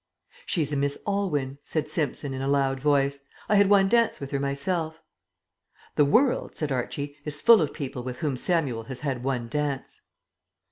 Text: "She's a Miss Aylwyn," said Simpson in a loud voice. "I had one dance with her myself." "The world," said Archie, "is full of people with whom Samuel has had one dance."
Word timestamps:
"She's 0.47 0.71
a 0.71 0.75
Miss 0.75 0.97
Aylwyn," 1.05 1.59
said 1.61 1.87
Simpson 1.87 2.33
in 2.33 2.41
a 2.41 2.47
loud 2.47 2.79
voice. 2.79 3.19
"I 3.47 3.53
had 3.53 3.69
one 3.69 3.87
dance 3.87 4.19
with 4.19 4.31
her 4.31 4.39
myself." 4.39 4.99
"The 5.95 6.05
world," 6.05 6.55
said 6.55 6.71
Archie, 6.71 7.17
"is 7.23 7.39
full 7.43 7.61
of 7.61 7.71
people 7.71 8.01
with 8.01 8.17
whom 8.17 8.35
Samuel 8.35 8.85
has 8.85 9.01
had 9.01 9.23
one 9.23 9.47
dance." 9.47 10.01